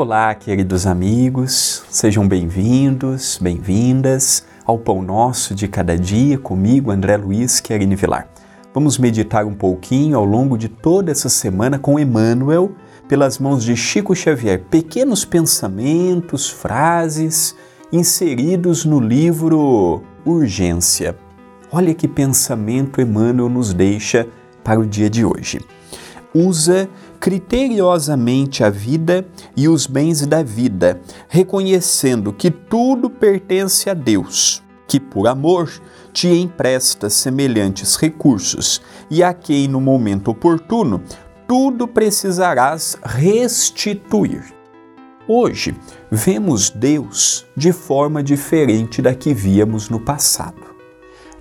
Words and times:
Olá, 0.00 0.32
queridos 0.32 0.86
amigos, 0.86 1.82
sejam 1.90 2.28
bem-vindos, 2.28 3.36
bem-vindas 3.42 4.44
ao 4.64 4.78
Pão 4.78 5.02
Nosso 5.02 5.56
de 5.56 5.66
Cada 5.66 5.98
Dia 5.98 6.38
comigo, 6.38 6.92
André 6.92 7.16
Luiz 7.16 7.58
Querini 7.58 7.96
Vilar. 7.96 8.28
Vamos 8.72 8.96
meditar 8.96 9.44
um 9.44 9.54
pouquinho 9.54 10.16
ao 10.16 10.24
longo 10.24 10.56
de 10.56 10.68
toda 10.68 11.10
essa 11.10 11.28
semana 11.28 11.80
com 11.80 11.98
Emmanuel, 11.98 12.70
pelas 13.08 13.40
mãos 13.40 13.64
de 13.64 13.74
Chico 13.74 14.14
Xavier, 14.14 14.62
pequenos 14.70 15.24
pensamentos, 15.24 16.48
frases 16.48 17.56
inseridos 17.90 18.84
no 18.84 19.00
livro 19.00 20.04
Urgência. 20.24 21.18
Olha 21.72 21.92
que 21.92 22.06
pensamento 22.06 23.00
Emmanuel 23.00 23.48
nos 23.48 23.74
deixa 23.74 24.28
para 24.62 24.78
o 24.78 24.86
dia 24.86 25.10
de 25.10 25.24
hoje. 25.24 25.60
Usa 26.32 26.88
criteriosamente 27.20 28.62
a 28.62 28.70
vida 28.70 29.26
e 29.56 29.68
os 29.68 29.86
bens 29.86 30.26
da 30.26 30.42
vida, 30.42 31.00
reconhecendo 31.28 32.32
que 32.32 32.50
tudo 32.50 33.10
pertence 33.10 33.90
a 33.90 33.94
Deus, 33.94 34.62
que 34.86 34.98
por 34.98 35.28
amor 35.28 35.70
te 36.12 36.28
empresta 36.28 37.10
semelhantes 37.10 37.96
recursos 37.96 38.80
e 39.10 39.22
a 39.22 39.32
quem 39.34 39.68
no 39.68 39.80
momento 39.80 40.30
oportuno 40.30 41.02
tudo 41.46 41.88
precisarás 41.88 42.96
restituir. 43.02 44.44
Hoje, 45.26 45.74
vemos 46.10 46.70
Deus 46.70 47.46
de 47.56 47.72
forma 47.72 48.22
diferente 48.22 49.02
da 49.02 49.14
que 49.14 49.34
víamos 49.34 49.88
no 49.88 50.00
passado. 50.00 50.62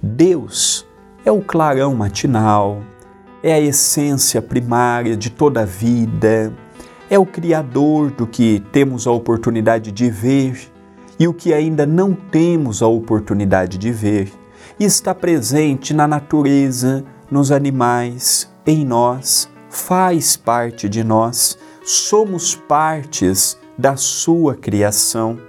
Deus 0.02 0.86
é 1.26 1.32
o 1.32 1.42
clarão 1.42 1.96
matinal, 1.96 2.82
é 3.44 3.54
a 3.54 3.60
essência 3.60 4.42
primária 4.42 5.16
de 5.16 5.30
toda 5.30 5.62
a 5.62 5.66
vida, 5.66 6.54
é 7.10 7.18
o 7.18 7.26
Criador 7.26 8.12
do 8.12 8.28
que 8.28 8.64
temos 8.72 9.08
a 9.08 9.12
oportunidade 9.12 9.92
de 9.92 10.10
ver 10.10 10.72
e 11.20 11.28
o 11.28 11.34
que 11.34 11.54
ainda 11.54 11.86
não 11.86 12.14
temos 12.14 12.82
a 12.82 12.88
oportunidade 12.88 13.78
de 13.78 13.92
ver, 13.92 14.32
e 14.80 14.84
está 14.84 15.16
presente 15.16 15.94
na 15.94 16.08
natureza, 16.08 17.04
nos 17.30 17.52
animais, 17.52 18.52
em 18.66 18.86
nós, 18.86 19.50
faz 19.70 20.38
parte 20.38 20.88
de 20.88 21.04
nós, 21.04 21.58
somos 21.84 22.56
partes 22.56 23.58
da 23.78 23.96
Sua 23.96 24.56
criação. 24.56 25.40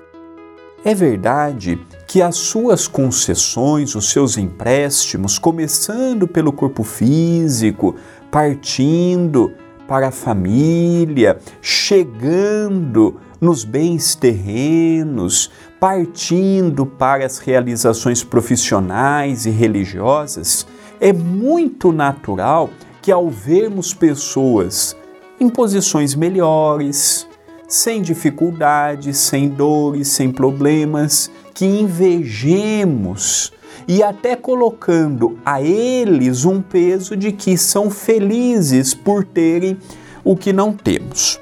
É 0.89 0.95
verdade 0.95 1.79
que 2.07 2.23
as 2.23 2.37
suas 2.37 2.89
concessões, 2.89 3.95
os 3.95 4.09
seus 4.11 4.39
empréstimos, 4.39 5.39
começando 5.39 6.27
pelo 6.27 6.51
corpo 6.51 6.83
físico, 6.83 7.95
partindo 8.31 9.53
para 9.87 10.09
a 10.09 10.11
família, 10.11 11.41
chegando 11.61 13.21
nos 13.39 13.65
bens 13.65 14.15
terrenos, 14.15 15.51
partindo 15.79 16.87
para 16.87 17.27
as 17.27 17.37
realizações 17.37 18.25
profissionais 18.25 19.45
e 19.45 19.51
religiosas, 19.51 20.67
é 20.99 21.13
muito 21.13 21.93
natural 21.93 22.71
que 23.03 23.13
ao 23.13 23.29
vermos 23.29 23.93
pessoas 23.93 24.97
em 25.39 25.51
posições 25.51 26.15
melhores, 26.15 27.28
sem 27.69 28.01
dificuldades, 28.01 29.19
sem 29.19 29.49
dores, 29.49 30.09
sem 30.09 30.33
problemas, 30.33 31.31
que 31.53 31.67
invejemos 31.67 33.53
e 33.87 34.03
até 34.03 34.35
colocando 34.35 35.39
a 35.45 35.61
eles 35.61 36.47
um 36.47 36.63
peso 36.63 37.15
de 37.15 37.31
que 37.31 37.59
são 37.59 37.91
felizes 37.91 38.95
por 38.95 39.23
terem 39.23 39.77
o 40.25 40.35
que 40.35 40.53
não 40.53 40.73
temos. 40.73 41.39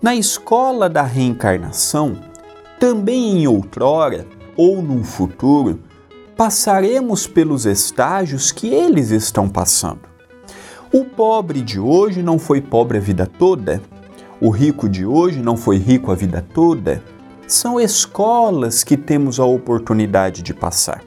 Na 0.00 0.14
escola 0.14 0.88
da 0.88 1.02
reencarnação, 1.02 2.18
também 2.78 3.42
em 3.42 3.46
outrora 3.46 4.26
ou 4.56 4.82
num 4.82 5.04
futuro, 5.04 5.80
passaremos 6.36 7.26
pelos 7.26 7.64
estágios 7.64 8.50
que 8.50 8.68
eles 8.68 9.10
estão 9.10 9.48
passando. 9.48 10.12
O 10.92 11.04
pobre 11.04 11.62
de 11.62 11.78
hoje 11.78 12.22
não 12.22 12.38
foi 12.38 12.60
pobre 12.60 12.98
a 12.98 13.00
vida 13.00 13.26
toda, 13.26 13.80
o 14.42 14.50
rico 14.50 14.88
de 14.88 15.06
hoje 15.06 15.40
não 15.40 15.56
foi 15.56 15.78
rico 15.78 16.10
a 16.10 16.16
vida 16.16 16.44
toda, 16.52 17.00
são 17.46 17.78
escolas 17.78 18.82
que 18.82 18.96
temos 18.96 19.38
a 19.38 19.44
oportunidade 19.44 20.42
de 20.42 20.52
passar. 20.52 21.00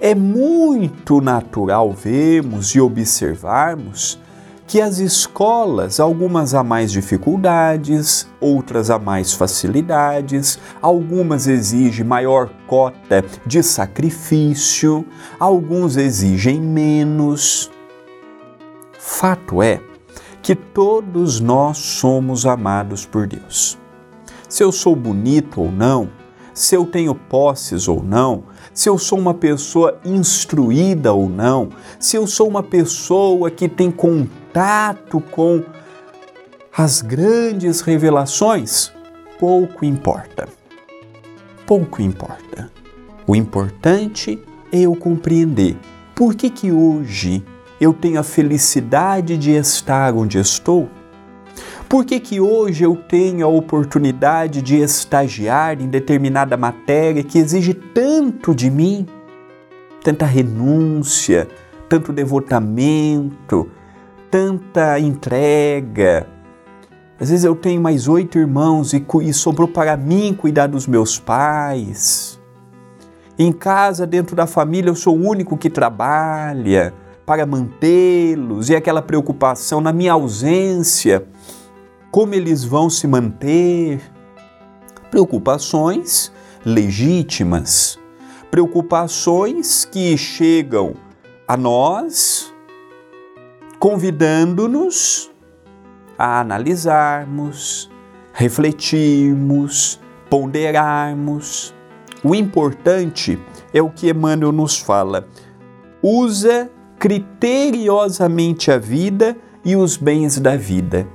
É 0.00 0.16
muito 0.16 1.20
natural 1.20 1.92
vermos 1.92 2.74
e 2.74 2.80
observarmos 2.80 4.18
que 4.66 4.80
as 4.80 4.98
escolas, 4.98 6.00
algumas 6.00 6.54
há 6.54 6.64
mais 6.64 6.90
dificuldades, 6.90 8.26
outras 8.40 8.90
há 8.90 8.98
mais 8.98 9.32
facilidades, 9.32 10.58
algumas 10.82 11.46
exigem 11.46 12.04
maior 12.04 12.50
cota 12.66 13.24
de 13.46 13.62
sacrifício, 13.62 15.06
alguns 15.38 15.96
exigem 15.96 16.60
menos. 16.60 17.70
Fato 18.98 19.62
é 19.62 19.80
que 20.46 20.54
todos 20.54 21.40
nós 21.40 21.76
somos 21.76 22.46
amados 22.46 23.04
por 23.04 23.26
Deus. 23.26 23.76
Se 24.48 24.62
eu 24.62 24.70
sou 24.70 24.94
bonito 24.94 25.60
ou 25.60 25.72
não, 25.72 26.08
se 26.54 26.76
eu 26.76 26.86
tenho 26.86 27.16
posses 27.16 27.88
ou 27.88 28.00
não, 28.00 28.44
se 28.72 28.88
eu 28.88 28.96
sou 28.96 29.18
uma 29.18 29.34
pessoa 29.34 29.98
instruída 30.04 31.12
ou 31.12 31.28
não, 31.28 31.70
se 31.98 32.16
eu 32.16 32.28
sou 32.28 32.46
uma 32.46 32.62
pessoa 32.62 33.50
que 33.50 33.68
tem 33.68 33.90
contato 33.90 35.20
com 35.20 35.64
as 36.72 37.02
grandes 37.02 37.80
revelações, 37.80 38.92
pouco 39.40 39.84
importa. 39.84 40.48
Pouco 41.66 42.00
importa. 42.00 42.70
O 43.26 43.34
importante 43.34 44.40
é 44.70 44.82
eu 44.82 44.94
compreender 44.94 45.76
por 46.14 46.36
que 46.36 46.48
que 46.48 46.70
hoje 46.70 47.42
eu 47.80 47.92
tenho 47.92 48.18
a 48.18 48.22
felicidade 48.22 49.36
de 49.36 49.52
estar 49.52 50.14
onde 50.14 50.38
estou? 50.38 50.88
Por 51.88 52.04
que, 52.04 52.18
que 52.18 52.40
hoje 52.40 52.84
eu 52.84 52.96
tenho 52.96 53.46
a 53.46 53.48
oportunidade 53.48 54.60
de 54.60 54.76
estagiar 54.76 55.80
em 55.80 55.88
determinada 55.88 56.56
matéria 56.56 57.22
que 57.22 57.38
exige 57.38 57.74
tanto 57.74 58.54
de 58.54 58.70
mim? 58.70 59.06
Tanta 60.02 60.24
renúncia, 60.24 61.46
tanto 61.88 62.12
devotamento, 62.12 63.70
tanta 64.30 64.98
entrega. 64.98 66.26
Às 67.20 67.30
vezes 67.30 67.44
eu 67.44 67.54
tenho 67.54 67.80
mais 67.80 68.08
oito 68.08 68.38
irmãos 68.38 68.92
e, 68.92 69.04
e 69.22 69.32
sobrou 69.32 69.68
para 69.68 69.96
mim 69.96 70.34
cuidar 70.34 70.66
dos 70.66 70.86
meus 70.86 71.18
pais. 71.18 72.40
Em 73.38 73.52
casa, 73.52 74.06
dentro 74.06 74.34
da 74.34 74.46
família, 74.46 74.90
eu 74.90 74.94
sou 74.94 75.16
o 75.16 75.28
único 75.28 75.56
que 75.56 75.70
trabalha 75.70 76.92
para 77.26 77.44
mantê-los 77.44 78.70
e 78.70 78.76
aquela 78.76 79.02
preocupação 79.02 79.80
na 79.80 79.92
minha 79.92 80.12
ausência, 80.12 81.26
como 82.10 82.34
eles 82.34 82.64
vão 82.64 82.88
se 82.88 83.08
manter. 83.08 84.00
Preocupações 85.10 86.32
legítimas, 86.64 87.98
preocupações 88.50 89.84
que 89.84 90.16
chegam 90.16 90.94
a 91.48 91.56
nós 91.56 92.54
convidando-nos 93.78 95.30
a 96.18 96.40
analisarmos, 96.40 97.90
refletirmos, 98.32 100.00
ponderarmos. 100.30 101.74
O 102.24 102.34
importante 102.34 103.38
é 103.72 103.82
o 103.82 103.90
que 103.90 104.10
Emmanuel 104.10 104.52
nos 104.52 104.78
fala. 104.78 105.28
Usa 106.02 106.70
criteriosamente 107.06 108.68
a 108.68 108.78
vida 108.78 109.36
e 109.64 109.76
os 109.76 109.96
bens 109.96 110.40
da 110.40 110.56
vida. 110.56 111.06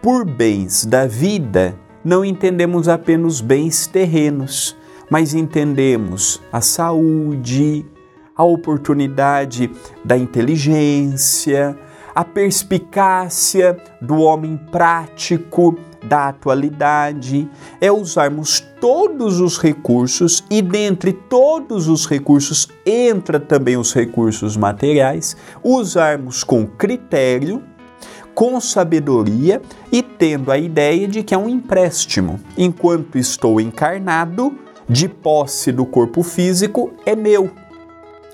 Por 0.00 0.24
bens 0.24 0.86
da 0.86 1.04
vida, 1.04 1.76
não 2.04 2.24
entendemos 2.24 2.88
apenas 2.88 3.40
bens 3.40 3.88
terrenos, 3.88 4.76
mas 5.10 5.34
entendemos 5.34 6.40
a 6.52 6.60
saúde, 6.60 7.84
a 8.36 8.44
oportunidade 8.44 9.68
da 10.04 10.16
inteligência, 10.16 11.76
a 12.14 12.24
perspicácia 12.24 13.76
do 14.00 14.20
homem 14.20 14.56
prático, 14.70 15.76
da 16.02 16.28
atualidade, 16.28 17.48
é 17.80 17.90
usarmos 17.90 18.60
todos 18.80 19.40
os 19.40 19.58
recursos 19.58 20.44
e 20.50 20.60
dentre 20.60 21.12
todos 21.12 21.88
os 21.88 22.06
recursos 22.06 22.68
entra 22.84 23.38
também 23.38 23.76
os 23.76 23.92
recursos 23.92 24.56
materiais, 24.56 25.36
usarmos 25.62 26.42
com 26.42 26.66
critério, 26.66 27.62
com 28.34 28.60
sabedoria 28.60 29.60
e 29.90 30.02
tendo 30.02 30.50
a 30.50 30.58
ideia 30.58 31.06
de 31.06 31.22
que 31.22 31.34
é 31.34 31.38
um 31.38 31.48
empréstimo. 31.48 32.40
Enquanto 32.56 33.18
estou 33.18 33.60
encarnado, 33.60 34.58
de 34.88 35.08
posse 35.08 35.72
do 35.72 35.86
corpo 35.86 36.22
físico 36.22 36.92
é 37.06 37.14
meu. 37.14 37.50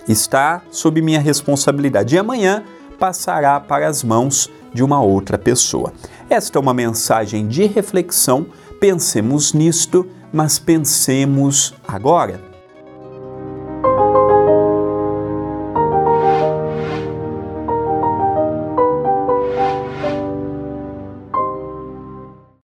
Está 0.09 0.63
sob 0.71 1.01
minha 1.03 1.21
responsabilidade. 1.21 2.15
E 2.15 2.19
amanhã 2.19 2.65
passará 2.99 3.61
para 3.61 3.87
as 3.87 4.03
mãos 4.03 4.51
de 4.73 4.83
uma 4.83 5.01
outra 5.01 5.39
pessoa. 5.39 5.93
Esta 6.29 6.59
é 6.59 6.61
uma 6.61 6.75
mensagem 6.75 7.47
de 7.47 7.67
reflexão. 7.67 8.47
Pensemos 8.81 9.53
nisto, 9.53 10.07
mas 10.33 10.59
pensemos 10.59 11.75
agora 11.87 12.48